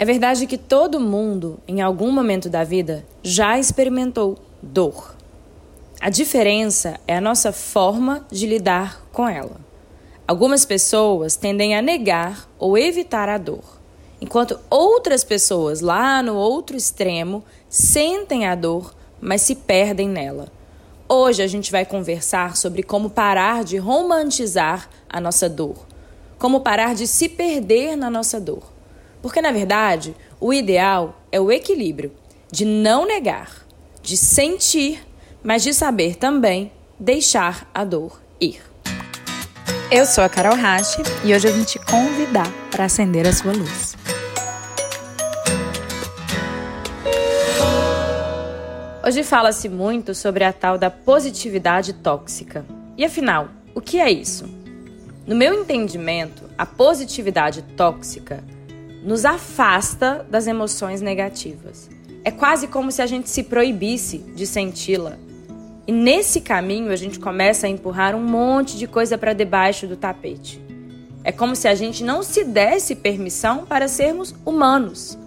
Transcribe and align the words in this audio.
É 0.00 0.04
verdade 0.04 0.46
que 0.46 0.56
todo 0.56 1.00
mundo, 1.00 1.58
em 1.66 1.80
algum 1.82 2.12
momento 2.12 2.48
da 2.48 2.62
vida, 2.62 3.04
já 3.20 3.58
experimentou 3.58 4.38
dor. 4.62 5.16
A 6.00 6.08
diferença 6.08 7.00
é 7.04 7.16
a 7.16 7.20
nossa 7.20 7.50
forma 7.50 8.24
de 8.30 8.46
lidar 8.46 9.04
com 9.12 9.28
ela. 9.28 9.60
Algumas 10.24 10.64
pessoas 10.64 11.34
tendem 11.34 11.76
a 11.76 11.82
negar 11.82 12.48
ou 12.60 12.78
evitar 12.78 13.28
a 13.28 13.36
dor, 13.36 13.64
enquanto 14.20 14.60
outras 14.70 15.24
pessoas, 15.24 15.80
lá 15.80 16.22
no 16.22 16.36
outro 16.36 16.76
extremo, 16.76 17.42
sentem 17.68 18.46
a 18.46 18.54
dor, 18.54 18.94
mas 19.20 19.42
se 19.42 19.56
perdem 19.56 20.08
nela. 20.08 20.46
Hoje 21.08 21.42
a 21.42 21.48
gente 21.48 21.72
vai 21.72 21.84
conversar 21.84 22.56
sobre 22.56 22.84
como 22.84 23.10
parar 23.10 23.64
de 23.64 23.78
romantizar 23.78 24.88
a 25.08 25.20
nossa 25.20 25.48
dor, 25.48 25.74
como 26.38 26.60
parar 26.60 26.94
de 26.94 27.08
se 27.08 27.28
perder 27.28 27.96
na 27.96 28.08
nossa 28.08 28.40
dor. 28.40 28.77
Porque, 29.20 29.40
na 29.40 29.50
verdade, 29.50 30.14
o 30.40 30.52
ideal 30.52 31.20
é 31.32 31.40
o 31.40 31.50
equilíbrio 31.50 32.12
de 32.50 32.64
não 32.64 33.06
negar, 33.06 33.66
de 34.02 34.16
sentir, 34.16 35.04
mas 35.42 35.62
de 35.62 35.74
saber 35.74 36.16
também 36.16 36.72
deixar 36.98 37.68
a 37.74 37.84
dor 37.84 38.20
ir. 38.40 38.62
Eu 39.90 40.04
sou 40.06 40.22
a 40.22 40.28
Carol 40.28 40.54
Rache 40.54 41.02
e 41.24 41.34
hoje 41.34 41.48
eu 41.48 41.52
vim 41.52 41.64
te 41.64 41.78
convidar 41.78 42.50
para 42.70 42.84
acender 42.84 43.26
a 43.26 43.32
sua 43.32 43.52
luz. 43.52 43.96
Hoje 49.04 49.22
fala-se 49.22 49.68
muito 49.68 50.14
sobre 50.14 50.44
a 50.44 50.52
tal 50.52 50.76
da 50.76 50.90
positividade 50.90 51.94
tóxica. 51.94 52.66
E 52.96 53.04
afinal, 53.04 53.48
o 53.74 53.80
que 53.80 53.98
é 53.98 54.10
isso? 54.10 54.44
No 55.26 55.34
meu 55.34 55.54
entendimento, 55.54 56.42
a 56.58 56.66
positividade 56.66 57.62
tóxica 57.74 58.44
nos 59.02 59.24
afasta 59.24 60.26
das 60.30 60.46
emoções 60.46 61.00
negativas. 61.00 61.88
É 62.24 62.30
quase 62.30 62.66
como 62.66 62.90
se 62.90 63.00
a 63.00 63.06
gente 63.06 63.30
se 63.30 63.42
proibisse 63.42 64.18
de 64.18 64.46
senti-la. 64.46 65.16
E 65.86 65.92
nesse 65.92 66.40
caminho 66.40 66.92
a 66.92 66.96
gente 66.96 67.18
começa 67.18 67.66
a 67.66 67.70
empurrar 67.70 68.14
um 68.14 68.22
monte 68.22 68.76
de 68.76 68.86
coisa 68.86 69.16
para 69.16 69.32
debaixo 69.32 69.86
do 69.86 69.96
tapete. 69.96 70.60
É 71.24 71.32
como 71.32 71.56
se 71.56 71.66
a 71.66 71.74
gente 71.74 72.04
não 72.04 72.22
se 72.22 72.44
desse 72.44 72.94
permissão 72.94 73.64
para 73.64 73.88
sermos 73.88 74.34
humanos. 74.44 75.18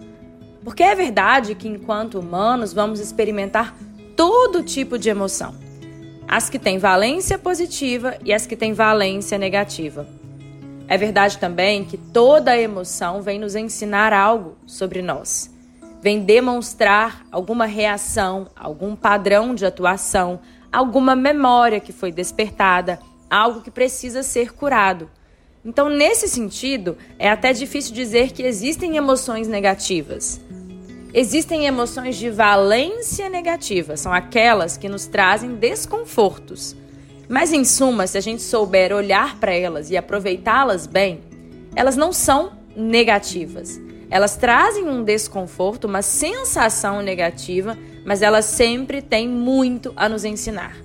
Porque 0.63 0.83
é 0.83 0.93
verdade 0.93 1.55
que, 1.55 1.67
enquanto 1.67 2.19
humanos, 2.19 2.73
vamos 2.73 2.99
experimentar 2.99 3.75
todo 4.15 4.63
tipo 4.63 4.97
de 4.99 5.09
emoção: 5.09 5.55
as 6.27 6.49
que 6.49 6.59
têm 6.59 6.77
valência 6.77 7.37
positiva 7.37 8.15
e 8.23 8.31
as 8.31 8.45
que 8.45 8.55
têm 8.55 8.73
valência 8.73 9.37
negativa. 9.37 10.07
É 10.91 10.97
verdade 10.97 11.37
também 11.37 11.85
que 11.85 11.95
toda 11.95 12.57
emoção 12.57 13.21
vem 13.21 13.39
nos 13.39 13.55
ensinar 13.55 14.11
algo 14.11 14.57
sobre 14.67 15.01
nós, 15.01 15.49
vem 16.01 16.19
demonstrar 16.19 17.25
alguma 17.31 17.65
reação, 17.65 18.49
algum 18.53 18.93
padrão 18.93 19.55
de 19.55 19.65
atuação, 19.65 20.41
alguma 20.69 21.15
memória 21.15 21.79
que 21.79 21.93
foi 21.93 22.11
despertada, 22.11 22.99
algo 23.29 23.61
que 23.61 23.71
precisa 23.71 24.21
ser 24.21 24.51
curado. 24.51 25.09
Então, 25.63 25.87
nesse 25.87 26.27
sentido, 26.27 26.97
é 27.17 27.29
até 27.29 27.53
difícil 27.53 27.93
dizer 27.93 28.33
que 28.33 28.43
existem 28.43 28.97
emoções 28.97 29.47
negativas. 29.47 30.41
Existem 31.13 31.67
emoções 31.67 32.17
de 32.17 32.29
valência 32.29 33.29
negativa, 33.29 33.95
são 33.95 34.11
aquelas 34.11 34.75
que 34.75 34.89
nos 34.89 35.07
trazem 35.07 35.55
desconfortos. 35.55 36.75
Mas 37.31 37.53
em 37.53 37.63
suma, 37.63 38.07
se 38.07 38.17
a 38.17 38.21
gente 38.21 38.41
souber 38.41 38.91
olhar 38.91 39.37
para 39.39 39.53
elas 39.53 39.89
e 39.89 39.95
aproveitá-las 39.95 40.85
bem, 40.85 41.21
elas 41.73 41.95
não 41.95 42.11
são 42.11 42.51
negativas. 42.75 43.79
Elas 44.09 44.35
trazem 44.35 44.89
um 44.89 45.01
desconforto, 45.01 45.85
uma 45.85 46.01
sensação 46.01 47.01
negativa, 47.01 47.77
mas 48.05 48.21
elas 48.21 48.43
sempre 48.43 49.01
têm 49.01 49.29
muito 49.29 49.93
a 49.95 50.09
nos 50.09 50.25
ensinar. 50.25 50.75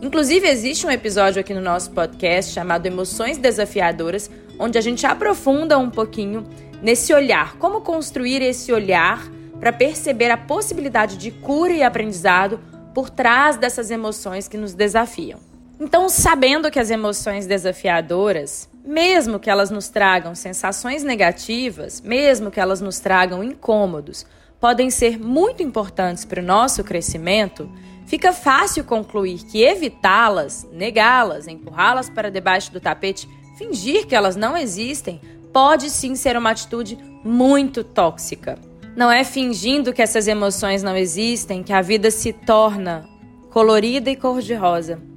Inclusive, 0.00 0.48
existe 0.48 0.86
um 0.86 0.90
episódio 0.90 1.40
aqui 1.40 1.52
no 1.52 1.60
nosso 1.60 1.90
podcast 1.90 2.54
chamado 2.54 2.86
Emoções 2.86 3.36
Desafiadoras, 3.36 4.30
onde 4.58 4.78
a 4.78 4.80
gente 4.80 5.04
aprofunda 5.04 5.78
um 5.78 5.90
pouquinho 5.90 6.46
nesse 6.80 7.12
olhar, 7.12 7.58
como 7.58 7.82
construir 7.82 8.40
esse 8.40 8.72
olhar 8.72 9.30
para 9.60 9.74
perceber 9.74 10.30
a 10.30 10.38
possibilidade 10.38 11.18
de 11.18 11.30
cura 11.30 11.74
e 11.74 11.82
aprendizado 11.82 12.58
por 12.94 13.10
trás 13.10 13.58
dessas 13.58 13.90
emoções 13.90 14.48
que 14.48 14.56
nos 14.56 14.72
desafiam. 14.72 15.51
Então, 15.84 16.08
sabendo 16.08 16.70
que 16.70 16.78
as 16.78 16.90
emoções 16.90 17.44
desafiadoras, 17.44 18.70
mesmo 18.84 19.40
que 19.40 19.50
elas 19.50 19.68
nos 19.68 19.88
tragam 19.88 20.32
sensações 20.32 21.02
negativas, 21.02 22.00
mesmo 22.00 22.52
que 22.52 22.60
elas 22.60 22.80
nos 22.80 23.00
tragam 23.00 23.42
incômodos, 23.42 24.24
podem 24.60 24.90
ser 24.90 25.18
muito 25.18 25.60
importantes 25.60 26.24
para 26.24 26.40
o 26.40 26.44
nosso 26.44 26.84
crescimento, 26.84 27.68
fica 28.06 28.32
fácil 28.32 28.84
concluir 28.84 29.40
que 29.40 29.64
evitá-las, 29.64 30.64
negá-las, 30.72 31.48
empurrá-las 31.48 32.08
para 32.08 32.30
debaixo 32.30 32.72
do 32.72 32.78
tapete, 32.78 33.28
fingir 33.58 34.06
que 34.06 34.14
elas 34.14 34.36
não 34.36 34.56
existem, 34.56 35.20
pode 35.52 35.90
sim 35.90 36.14
ser 36.14 36.36
uma 36.36 36.50
atitude 36.50 36.96
muito 37.24 37.82
tóxica. 37.82 38.56
Não 38.94 39.10
é 39.10 39.24
fingindo 39.24 39.92
que 39.92 40.00
essas 40.00 40.28
emoções 40.28 40.80
não 40.80 40.96
existem 40.96 41.60
que 41.60 41.72
a 41.72 41.82
vida 41.82 42.08
se 42.08 42.32
torna 42.32 43.04
colorida 43.50 44.08
e 44.08 44.14
cor-de-rosa. 44.14 45.10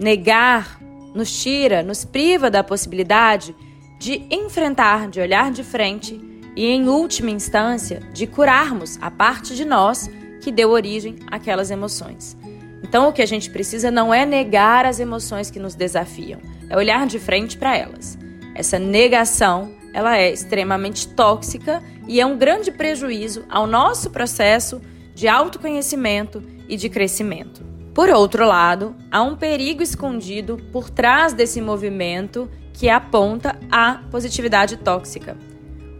Negar 0.00 0.80
nos 1.14 1.30
tira, 1.42 1.82
nos 1.82 2.06
priva 2.06 2.50
da 2.50 2.64
possibilidade 2.64 3.54
de 3.98 4.26
enfrentar, 4.30 5.10
de 5.10 5.20
olhar 5.20 5.52
de 5.52 5.62
frente 5.62 6.18
e, 6.56 6.64
em 6.64 6.88
última 6.88 7.30
instância, 7.30 8.00
de 8.14 8.26
curarmos 8.26 8.98
a 9.02 9.10
parte 9.10 9.54
de 9.54 9.62
nós 9.62 10.08
que 10.40 10.50
deu 10.50 10.70
origem 10.70 11.16
àquelas 11.30 11.70
emoções. 11.70 12.34
Então, 12.82 13.10
o 13.10 13.12
que 13.12 13.20
a 13.20 13.26
gente 13.26 13.50
precisa 13.50 13.90
não 13.90 14.12
é 14.12 14.24
negar 14.24 14.86
as 14.86 14.98
emoções 15.00 15.50
que 15.50 15.60
nos 15.60 15.74
desafiam, 15.74 16.40
é 16.70 16.74
olhar 16.74 17.06
de 17.06 17.18
frente 17.18 17.58
para 17.58 17.76
elas. 17.76 18.18
Essa 18.54 18.78
negação, 18.78 19.70
ela 19.92 20.16
é 20.16 20.32
extremamente 20.32 21.08
tóxica 21.08 21.82
e 22.08 22.22
é 22.22 22.24
um 22.24 22.38
grande 22.38 22.72
prejuízo 22.72 23.44
ao 23.50 23.66
nosso 23.66 24.08
processo 24.08 24.80
de 25.14 25.28
autoconhecimento 25.28 26.42
e 26.66 26.76
de 26.76 26.88
crescimento. 26.88 27.62
Por 27.94 28.08
outro 28.08 28.46
lado, 28.46 28.94
há 29.10 29.20
um 29.22 29.34
perigo 29.34 29.82
escondido 29.82 30.58
por 30.72 30.88
trás 30.88 31.32
desse 31.32 31.60
movimento 31.60 32.48
que 32.72 32.88
aponta 32.88 33.58
à 33.70 34.00
positividade 34.10 34.76
tóxica. 34.76 35.36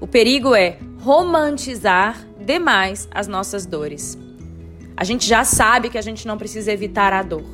O 0.00 0.06
perigo 0.06 0.54
é 0.54 0.78
romantizar 1.00 2.24
demais 2.38 3.08
as 3.10 3.26
nossas 3.26 3.66
dores. 3.66 4.16
A 4.96 5.04
gente 5.04 5.26
já 5.26 5.44
sabe 5.44 5.90
que 5.90 5.98
a 5.98 6.02
gente 6.02 6.26
não 6.26 6.38
precisa 6.38 6.72
evitar 6.72 7.12
a 7.12 7.22
dor. 7.22 7.44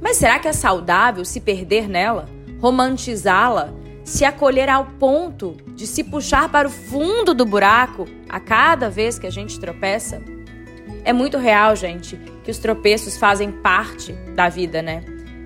Mas 0.00 0.18
será 0.18 0.38
que 0.38 0.48
é 0.48 0.52
saudável 0.52 1.24
se 1.24 1.40
perder 1.40 1.88
nela? 1.88 2.28
Romantizá-la? 2.60 3.72
Se 4.04 4.24
acolher 4.24 4.68
ao 4.68 4.84
ponto 4.84 5.56
de 5.74 5.86
se 5.86 6.04
puxar 6.04 6.48
para 6.48 6.68
o 6.68 6.70
fundo 6.70 7.34
do 7.34 7.44
buraco 7.44 8.06
a 8.28 8.38
cada 8.38 8.90
vez 8.90 9.18
que 9.18 9.26
a 9.26 9.30
gente 9.30 9.58
tropeça? 9.58 10.22
É 11.06 11.12
muito 11.12 11.38
real, 11.38 11.76
gente, 11.76 12.16
que 12.42 12.50
os 12.50 12.58
tropeços 12.58 13.16
fazem 13.16 13.52
parte 13.52 14.10
da 14.34 14.48
vida, 14.48 14.82
né? 14.82 15.04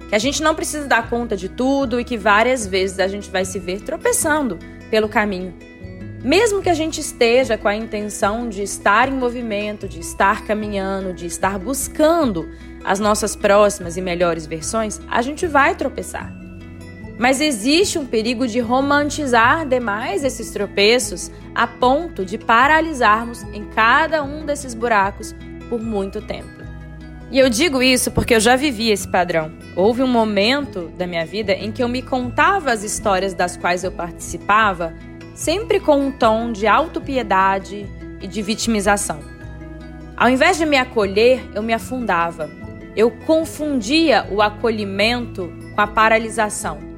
Que 0.08 0.14
a 0.14 0.18
gente 0.18 0.42
não 0.42 0.54
precisa 0.54 0.86
dar 0.86 1.10
conta 1.10 1.36
de 1.36 1.50
tudo 1.50 2.00
e 2.00 2.04
que 2.04 2.16
várias 2.16 2.66
vezes 2.66 2.98
a 2.98 3.06
gente 3.06 3.28
vai 3.30 3.44
se 3.44 3.58
ver 3.58 3.82
tropeçando 3.82 4.58
pelo 4.90 5.06
caminho. 5.06 5.52
Mesmo 6.24 6.62
que 6.62 6.70
a 6.70 6.74
gente 6.74 6.98
esteja 6.98 7.58
com 7.58 7.68
a 7.68 7.76
intenção 7.76 8.48
de 8.48 8.62
estar 8.62 9.06
em 9.10 9.12
movimento, 9.12 9.86
de 9.86 10.00
estar 10.00 10.46
caminhando, 10.46 11.12
de 11.12 11.26
estar 11.26 11.58
buscando 11.58 12.48
as 12.82 12.98
nossas 12.98 13.36
próximas 13.36 13.98
e 13.98 14.00
melhores 14.00 14.46
versões, 14.46 14.98
a 15.10 15.20
gente 15.20 15.46
vai 15.46 15.74
tropeçar. 15.74 16.34
Mas 17.18 17.38
existe 17.38 17.98
um 17.98 18.06
perigo 18.06 18.48
de 18.48 18.60
romantizar 18.60 19.68
demais 19.68 20.24
esses 20.24 20.50
tropeços 20.52 21.30
a 21.54 21.66
ponto 21.66 22.24
de 22.24 22.38
paralisarmos 22.38 23.42
em 23.52 23.66
cada 23.66 24.22
um 24.22 24.46
desses 24.46 24.72
buracos 24.72 25.34
por 25.70 25.80
muito 25.80 26.20
tempo. 26.20 26.60
E 27.30 27.38
eu 27.38 27.48
digo 27.48 27.80
isso 27.80 28.10
porque 28.10 28.34
eu 28.34 28.40
já 28.40 28.56
vivi 28.56 28.90
esse 28.90 29.06
padrão. 29.06 29.52
Houve 29.76 30.02
um 30.02 30.08
momento 30.08 30.90
da 30.98 31.06
minha 31.06 31.24
vida 31.24 31.52
em 31.52 31.70
que 31.70 31.80
eu 31.80 31.88
me 31.88 32.02
contava 32.02 32.72
as 32.72 32.82
histórias 32.82 33.32
das 33.32 33.56
quais 33.56 33.84
eu 33.84 33.92
participava, 33.92 34.92
sempre 35.32 35.78
com 35.78 35.96
um 35.96 36.10
tom 36.10 36.50
de 36.50 36.66
autopiedade 36.66 37.86
e 38.20 38.26
de 38.26 38.42
vitimização. 38.42 39.20
Ao 40.16 40.28
invés 40.28 40.58
de 40.58 40.66
me 40.66 40.76
acolher, 40.76 41.40
eu 41.54 41.62
me 41.62 41.72
afundava. 41.72 42.50
Eu 42.96 43.12
confundia 43.24 44.26
o 44.28 44.42
acolhimento 44.42 45.52
com 45.74 45.80
a 45.80 45.86
paralisação. 45.86 46.89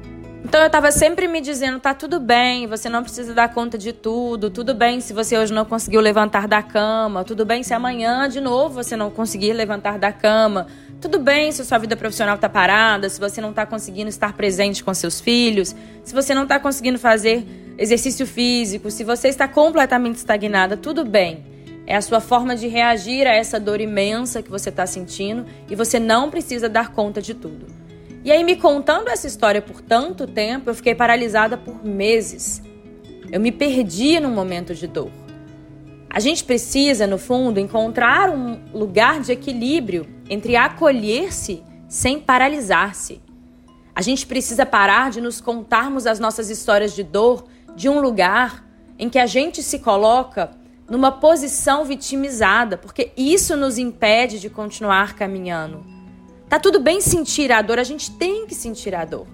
Então 0.43 0.59
eu 0.59 0.67
estava 0.67 0.91
sempre 0.91 1.27
me 1.27 1.39
dizendo: 1.39 1.79
tá 1.79 1.93
tudo 1.93 2.19
bem, 2.19 2.67
você 2.67 2.89
não 2.89 3.01
precisa 3.01 3.33
dar 3.33 3.53
conta 3.53 3.77
de 3.77 3.93
tudo, 3.93 4.49
tudo 4.49 4.75
bem 4.75 4.99
se 4.99 5.13
você 5.13 5.37
hoje 5.37 5.53
não 5.53 5.63
conseguiu 5.63 6.01
levantar 6.01 6.47
da 6.47 6.61
cama, 6.61 7.23
tudo 7.23 7.45
bem 7.45 7.63
se 7.63 7.73
amanhã 7.73 8.27
de 8.27 8.41
novo 8.41 8.75
você 8.75 8.95
não 8.95 9.09
conseguir 9.09 9.53
levantar 9.53 9.97
da 9.97 10.11
cama, 10.11 10.67
Tudo 11.01 11.19
bem 11.19 11.51
se 11.51 11.61
a 11.61 11.65
sua 11.65 11.77
vida 11.77 11.97
profissional 11.97 12.35
está 12.35 12.47
parada, 12.47 13.09
se 13.09 13.19
você 13.19 13.41
não 13.41 13.49
está 13.49 13.65
conseguindo 13.65 14.09
estar 14.09 14.33
presente 14.33 14.81
com 14.81 14.93
seus 14.93 15.19
filhos, 15.19 15.75
se 16.01 16.13
você 16.13 16.33
não 16.33 16.43
está 16.43 16.59
conseguindo 16.59 16.97
fazer 16.97 17.45
exercício 17.77 18.25
físico, 18.25 18.89
se 18.89 19.03
você 19.03 19.27
está 19.27 19.45
completamente 19.45 20.15
estagnada, 20.15 20.77
tudo 20.77 21.03
bem. 21.03 21.45
É 21.85 21.97
a 21.97 22.01
sua 22.01 22.21
forma 22.21 22.55
de 22.55 22.67
reagir 22.67 23.27
a 23.27 23.33
essa 23.33 23.59
dor 23.59 23.81
imensa 23.81 24.41
que 24.41 24.49
você 24.49 24.69
está 24.69 24.85
sentindo 24.85 25.45
e 25.69 25.75
você 25.75 25.99
não 25.99 26.29
precisa 26.29 26.69
dar 26.69 26.89
conta 26.93 27.21
de 27.21 27.33
tudo. 27.33 27.82
E 28.25 28.31
aí, 28.31 28.41
me 28.43 28.55
contando 28.55 29.09
essa 29.09 29.27
história 29.27 29.61
por 29.61 29.81
tanto 29.81 30.25
tempo, 30.25 30.69
eu 30.69 30.75
fiquei 30.75 30.95
paralisada 30.95 31.57
por 31.57 31.83
meses. 31.83 32.63
Eu 33.29 33.41
me 33.41 33.51
perdi 33.51 34.17
num 34.19 34.31
momento 34.31 34.73
de 34.73 34.87
dor. 34.87 35.11
A 36.09 36.21
gente 36.21 36.43
precisa, 36.43 37.05
no 37.05 37.17
fundo, 37.17 37.59
encontrar 37.59 38.29
um 38.29 38.61
lugar 38.73 39.19
de 39.19 39.33
equilíbrio 39.33 40.07
entre 40.29 40.55
acolher-se 40.55 41.63
sem 41.89 42.17
paralisar-se. 42.17 43.21
A 43.93 44.01
gente 44.01 44.25
precisa 44.25 44.65
parar 44.65 45.11
de 45.11 45.19
nos 45.19 45.41
contarmos 45.41 46.07
as 46.07 46.17
nossas 46.17 46.49
histórias 46.49 46.95
de 46.95 47.03
dor 47.03 47.45
de 47.75 47.89
um 47.89 47.99
lugar 47.99 48.65
em 48.97 49.09
que 49.09 49.19
a 49.19 49.25
gente 49.25 49.61
se 49.61 49.79
coloca 49.79 50.51
numa 50.89 51.11
posição 51.11 51.83
vitimizada, 51.83 52.77
porque 52.77 53.11
isso 53.17 53.57
nos 53.57 53.77
impede 53.77 54.39
de 54.39 54.49
continuar 54.49 55.15
caminhando. 55.15 55.92
Tá 56.53 56.59
tudo 56.59 56.79
bem 56.79 57.01
sentir 57.01 57.51
a 57.51 57.63
dor, 57.63 57.79
a 57.79 57.83
gente 57.83 58.11
tem 58.11 58.45
que 58.45 58.53
sentir 58.53 58.93
a 58.93 59.03
dor. 59.03 59.25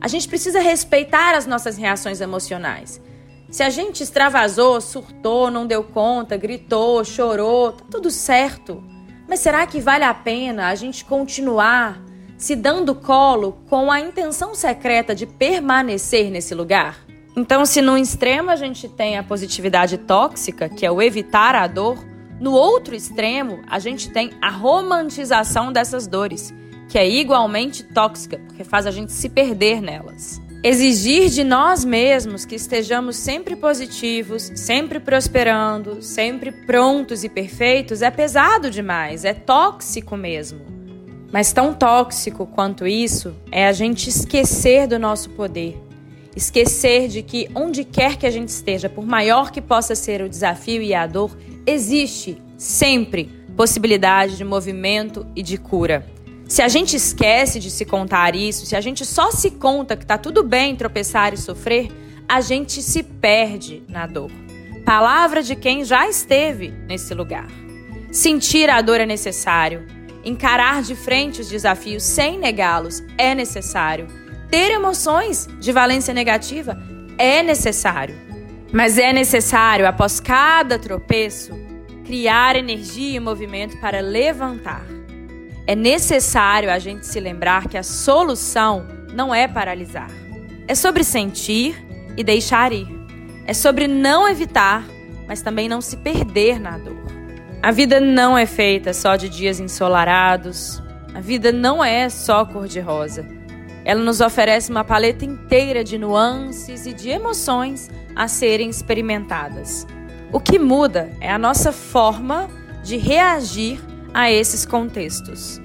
A 0.00 0.08
gente 0.08 0.28
precisa 0.28 0.58
respeitar 0.58 1.36
as 1.36 1.46
nossas 1.46 1.76
reações 1.76 2.20
emocionais. 2.20 3.00
Se 3.48 3.62
a 3.62 3.70
gente 3.70 4.02
extravasou, 4.02 4.80
surtou, 4.80 5.52
não 5.52 5.68
deu 5.68 5.84
conta, 5.84 6.36
gritou, 6.36 7.04
chorou, 7.04 7.70
tá 7.70 7.84
tudo 7.88 8.10
certo. 8.10 8.82
Mas 9.28 9.38
será 9.38 9.64
que 9.68 9.78
vale 9.78 10.02
a 10.02 10.12
pena 10.12 10.66
a 10.66 10.74
gente 10.74 11.04
continuar 11.04 12.02
se 12.36 12.56
dando 12.56 12.92
colo 12.92 13.56
com 13.70 13.88
a 13.88 14.00
intenção 14.00 14.52
secreta 14.52 15.14
de 15.14 15.26
permanecer 15.26 16.28
nesse 16.28 16.56
lugar? 16.56 16.98
Então, 17.36 17.64
se 17.64 17.80
no 17.80 17.96
extremo 17.96 18.50
a 18.50 18.56
gente 18.56 18.88
tem 18.88 19.16
a 19.16 19.22
positividade 19.22 19.96
tóxica, 19.96 20.68
que 20.68 20.84
é 20.84 20.90
o 20.90 21.00
evitar 21.00 21.54
a 21.54 21.68
dor, 21.68 22.04
no 22.40 22.50
outro 22.50 22.96
extremo 22.96 23.60
a 23.68 23.78
gente 23.78 24.10
tem 24.10 24.32
a 24.42 24.50
romantização 24.50 25.72
dessas 25.72 26.08
dores, 26.08 26.52
que 26.88 26.98
é 26.98 27.08
igualmente 27.08 27.82
tóxica, 27.82 28.38
porque 28.46 28.64
faz 28.64 28.86
a 28.86 28.90
gente 28.90 29.12
se 29.12 29.28
perder 29.28 29.80
nelas. 29.80 30.40
Exigir 30.62 31.28
de 31.28 31.44
nós 31.44 31.84
mesmos 31.84 32.44
que 32.44 32.54
estejamos 32.54 33.16
sempre 33.16 33.54
positivos, 33.54 34.50
sempre 34.54 34.98
prosperando, 34.98 36.00
sempre 36.02 36.52
prontos 36.52 37.22
e 37.22 37.28
perfeitos 37.28 38.00
é 38.00 38.10
pesado 38.10 38.70
demais, 38.70 39.24
é 39.24 39.34
tóxico 39.34 40.16
mesmo. 40.16 40.60
Mas 41.30 41.52
tão 41.52 41.74
tóxico 41.74 42.46
quanto 42.46 42.86
isso 42.86 43.34
é 43.50 43.66
a 43.66 43.72
gente 43.72 44.08
esquecer 44.08 44.86
do 44.86 44.98
nosso 44.98 45.30
poder, 45.30 45.76
Esquecer 46.36 47.06
de 47.06 47.22
que 47.22 47.48
onde 47.54 47.84
quer 47.84 48.16
que 48.16 48.26
a 48.26 48.30
gente 48.30 48.48
esteja, 48.48 48.88
por 48.88 49.06
maior 49.06 49.52
que 49.52 49.62
possa 49.62 49.94
ser 49.94 50.20
o 50.20 50.28
desafio 50.28 50.82
e 50.82 50.92
a 50.92 51.06
dor, 51.06 51.36
existe 51.64 52.42
sempre 52.58 53.30
possibilidade 53.56 54.36
de 54.36 54.44
movimento 54.44 55.24
e 55.36 55.42
de 55.42 55.56
cura. 55.56 56.04
Se 56.54 56.62
a 56.62 56.68
gente 56.68 56.94
esquece 56.94 57.58
de 57.58 57.68
se 57.68 57.84
contar 57.84 58.36
isso, 58.36 58.64
se 58.64 58.76
a 58.76 58.80
gente 58.80 59.04
só 59.04 59.32
se 59.32 59.50
conta 59.50 59.96
que 59.96 60.04
está 60.04 60.16
tudo 60.16 60.44
bem 60.44 60.76
tropeçar 60.76 61.34
e 61.34 61.36
sofrer, 61.36 61.88
a 62.28 62.40
gente 62.40 62.80
se 62.80 63.02
perde 63.02 63.82
na 63.88 64.06
dor. 64.06 64.30
Palavra 64.84 65.42
de 65.42 65.56
quem 65.56 65.84
já 65.84 66.08
esteve 66.08 66.68
nesse 66.86 67.12
lugar. 67.12 67.48
Sentir 68.12 68.70
a 68.70 68.80
dor 68.80 69.00
é 69.00 69.04
necessário. 69.04 69.84
Encarar 70.24 70.80
de 70.80 70.94
frente 70.94 71.40
os 71.40 71.48
desafios 71.48 72.04
sem 72.04 72.38
negá-los 72.38 73.02
é 73.18 73.34
necessário 73.34 74.06
ter 74.48 74.70
emoções 74.70 75.48
de 75.58 75.72
valência 75.72 76.14
negativa 76.14 76.80
é 77.18 77.42
necessário. 77.42 78.14
Mas 78.72 78.96
é 78.96 79.12
necessário, 79.12 79.88
após 79.88 80.20
cada 80.20 80.78
tropeço, 80.78 81.50
criar 82.06 82.54
energia 82.54 83.16
e 83.16 83.18
movimento 83.18 83.76
para 83.80 83.98
levantar. 83.98 84.93
É 85.66 85.74
necessário 85.74 86.70
a 86.70 86.78
gente 86.78 87.06
se 87.06 87.18
lembrar 87.18 87.68
que 87.68 87.78
a 87.78 87.82
solução 87.82 88.86
não 89.14 89.34
é 89.34 89.48
paralisar. 89.48 90.10
É 90.68 90.74
sobre 90.74 91.02
sentir 91.02 91.82
e 92.16 92.22
deixar 92.22 92.70
ir. 92.72 92.86
É 93.46 93.54
sobre 93.54 93.88
não 93.88 94.28
evitar, 94.28 94.84
mas 95.26 95.40
também 95.40 95.68
não 95.68 95.80
se 95.80 95.96
perder 95.96 96.60
na 96.60 96.76
dor. 96.76 97.02
A 97.62 97.70
vida 97.70 97.98
não 97.98 98.36
é 98.36 98.44
feita 98.44 98.92
só 98.92 99.16
de 99.16 99.28
dias 99.28 99.58
ensolarados. 99.58 100.82
A 101.14 101.20
vida 101.20 101.50
não 101.50 101.82
é 101.82 102.10
só 102.10 102.44
cor-de-rosa. 102.44 103.26
Ela 103.86 104.02
nos 104.02 104.20
oferece 104.20 104.70
uma 104.70 104.84
paleta 104.84 105.24
inteira 105.24 105.82
de 105.82 105.96
nuances 105.96 106.84
e 106.84 106.92
de 106.92 107.08
emoções 107.08 107.90
a 108.14 108.28
serem 108.28 108.68
experimentadas. 108.68 109.86
O 110.30 110.40
que 110.40 110.58
muda 110.58 111.10
é 111.20 111.30
a 111.30 111.38
nossa 111.38 111.72
forma 111.72 112.50
de 112.82 112.98
reagir 112.98 113.80
a 114.14 114.30
esses 114.30 114.64
contextos. 114.64 115.60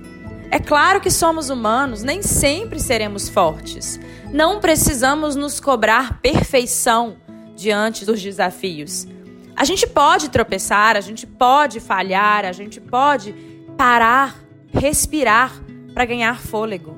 É 0.52 0.60
claro 0.60 1.00
que 1.00 1.12
somos 1.12 1.52
humanos, 1.52 2.02
nem 2.02 2.24
sempre 2.24 2.80
seremos 2.80 3.30
fortes. 3.30 4.00
Não 4.34 4.60
precisamos 4.60 5.36
nos 5.36 5.60
cobrar 5.60 6.20
perfeição 6.22 7.18
diante 7.56 8.04
dos 8.04 8.20
desafios. 8.20 9.08
A 9.56 9.64
gente 9.64 9.86
pode 9.86 10.30
tropeçar, 10.30 10.96
a 10.96 11.02
gente 11.02 11.28
pode 11.28 11.80
falhar, 11.80 12.46
a 12.46 12.52
gente 12.52 12.82
pode 12.82 13.34
parar, 13.78 14.36
respirar 14.74 15.54
para 15.94 16.06
ganhar 16.06 16.40
fôlego. 16.40 16.98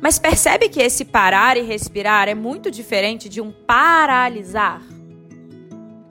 Mas 0.00 0.18
percebe 0.18 0.68
que 0.68 0.82
esse 0.82 1.04
parar 1.04 1.56
e 1.56 1.62
respirar 1.62 2.28
é 2.28 2.34
muito 2.34 2.70
diferente 2.70 3.28
de 3.28 3.40
um 3.40 3.52
paralisar? 3.52 4.82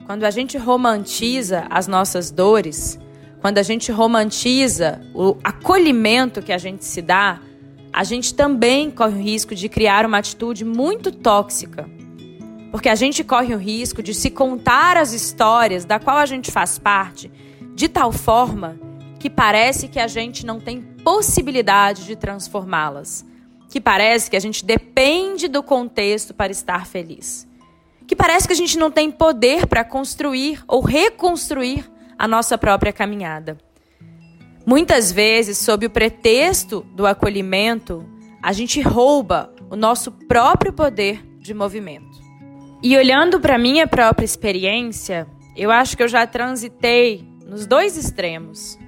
Quando 0.06 0.24
a 0.24 0.30
gente 0.30 0.56
romantiza 0.58 1.66
as 1.70 1.86
nossas 1.86 2.30
dores, 2.30 2.98
quando 3.42 3.58
a 3.58 3.62
gente 3.62 3.92
romantiza 3.92 5.02
o 5.12 5.36
acolhimento 5.44 6.40
que 6.40 6.52
a 6.52 6.58
gente 6.58 6.84
se 6.84 7.02
dá, 7.02 7.40
a 7.92 8.04
gente 8.04 8.32
também 8.34 8.90
corre 8.90 9.16
o 9.16 9.22
risco 9.22 9.54
de 9.54 9.68
criar 9.68 10.06
uma 10.06 10.18
atitude 10.18 10.64
muito 10.64 11.12
tóxica. 11.12 11.86
Porque 12.70 12.88
a 12.88 12.94
gente 12.94 13.22
corre 13.22 13.54
o 13.54 13.58
risco 13.58 14.02
de 14.02 14.14
se 14.14 14.30
contar 14.30 14.96
as 14.96 15.12
histórias 15.12 15.84
da 15.84 15.98
qual 15.98 16.16
a 16.16 16.24
gente 16.24 16.50
faz 16.50 16.78
parte 16.78 17.30
de 17.74 17.88
tal 17.88 18.12
forma 18.12 18.78
que 19.18 19.28
parece 19.28 19.88
que 19.88 19.98
a 19.98 20.06
gente 20.06 20.46
não 20.46 20.58
tem 20.58 20.80
possibilidade 20.80 22.06
de 22.06 22.16
transformá-las 22.16 23.26
que 23.68 23.80
parece 23.80 24.30
que 24.30 24.36
a 24.36 24.40
gente 24.40 24.66
depende 24.66 25.48
do 25.48 25.62
contexto 25.62 26.34
para 26.34 26.52
estar 26.52 26.86
feliz. 26.86 27.48
Que 28.06 28.14
parece 28.14 28.46
que 28.46 28.52
a 28.52 28.56
gente 28.56 28.76
não 28.76 28.90
tem 28.90 29.10
poder 29.10 29.66
para 29.66 29.82
construir 29.82 30.62
ou 30.68 30.82
reconstruir 30.82 31.90
a 32.18 32.28
nossa 32.28 32.56
própria 32.56 32.92
caminhada. 32.92 33.58
Muitas 34.64 35.10
vezes, 35.10 35.58
sob 35.58 35.86
o 35.86 35.90
pretexto 35.90 36.86
do 36.94 37.06
acolhimento, 37.06 38.06
a 38.42 38.52
gente 38.52 38.80
rouba 38.80 39.52
o 39.70 39.76
nosso 39.76 40.12
próprio 40.12 40.72
poder 40.72 41.24
de 41.38 41.52
movimento. 41.52 42.20
E 42.82 42.96
olhando 42.96 43.40
para 43.40 43.58
minha 43.58 43.86
própria 43.86 44.24
experiência, 44.24 45.26
eu 45.56 45.70
acho 45.70 45.96
que 45.96 46.02
eu 46.02 46.08
já 46.08 46.26
transitei 46.26 47.24
nos 47.46 47.66
dois 47.66 47.96
extremos. 47.96 48.78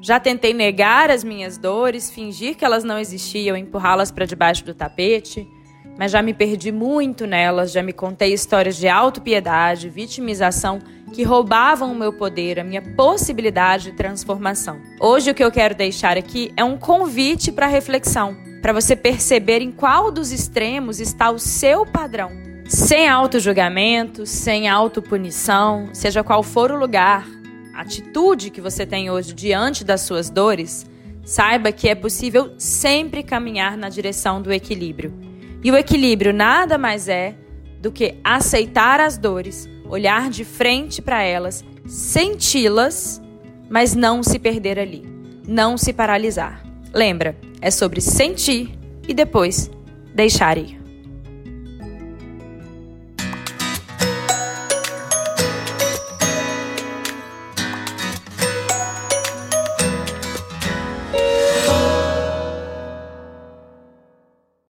Já 0.00 0.20
tentei 0.20 0.54
negar 0.54 1.10
as 1.10 1.24
minhas 1.24 1.58
dores, 1.58 2.10
fingir 2.10 2.56
que 2.56 2.64
elas 2.64 2.84
não 2.84 2.98
existiam, 2.98 3.56
empurrá-las 3.56 4.10
para 4.10 4.26
debaixo 4.26 4.64
do 4.64 4.74
tapete, 4.74 5.48
mas 5.98 6.12
já 6.12 6.22
me 6.22 6.34
perdi 6.34 6.70
muito 6.70 7.26
nelas, 7.26 7.72
já 7.72 7.82
me 7.82 7.92
contei 7.92 8.32
histórias 8.32 8.76
de 8.76 8.88
autopiedade, 8.88 9.88
vitimização 9.88 10.78
que 11.12 11.22
roubavam 11.22 11.92
o 11.92 11.94
meu 11.94 12.12
poder, 12.12 12.60
a 12.60 12.64
minha 12.64 12.82
possibilidade 12.82 13.90
de 13.90 13.96
transformação. 13.96 14.78
Hoje 15.00 15.30
o 15.30 15.34
que 15.34 15.42
eu 15.42 15.50
quero 15.50 15.74
deixar 15.74 16.16
aqui 16.16 16.52
é 16.56 16.64
um 16.64 16.76
convite 16.76 17.50
para 17.50 17.66
reflexão, 17.66 18.36
para 18.60 18.72
você 18.72 18.94
perceber 18.94 19.62
em 19.62 19.70
qual 19.70 20.10
dos 20.10 20.32
extremos 20.32 21.00
está 21.00 21.30
o 21.30 21.38
seu 21.38 21.86
padrão. 21.86 22.30
Sem 22.68 23.08
auto-julgamento, 23.08 24.26
sem 24.26 24.68
autopunição, 24.68 25.88
seja 25.92 26.24
qual 26.24 26.42
for 26.42 26.72
o 26.72 26.78
lugar, 26.78 27.24
atitude 27.72 28.50
que 28.50 28.60
você 28.60 28.84
tem 28.84 29.08
hoje 29.08 29.32
diante 29.32 29.84
das 29.84 30.00
suas 30.00 30.28
dores, 30.28 30.84
saiba 31.24 31.70
que 31.70 31.88
é 31.88 31.94
possível 31.94 32.54
sempre 32.58 33.22
caminhar 33.22 33.76
na 33.76 33.88
direção 33.88 34.42
do 34.42 34.52
equilíbrio. 34.52 35.25
E 35.62 35.70
o 35.70 35.76
equilíbrio 35.76 36.32
nada 36.32 36.78
mais 36.78 37.08
é 37.08 37.34
do 37.80 37.90
que 37.92 38.16
aceitar 38.22 39.00
as 39.00 39.18
dores, 39.18 39.68
olhar 39.88 40.30
de 40.30 40.44
frente 40.44 41.00
para 41.00 41.22
elas, 41.22 41.64
senti-las, 41.86 43.20
mas 43.68 43.94
não 43.94 44.22
se 44.22 44.38
perder 44.38 44.78
ali, 44.78 45.04
não 45.46 45.76
se 45.76 45.92
paralisar. 45.92 46.64
Lembra, 46.92 47.36
é 47.60 47.70
sobre 47.70 48.00
sentir 48.00 48.78
e 49.06 49.14
depois 49.14 49.70
deixar 50.14 50.56
ir. 50.58 50.75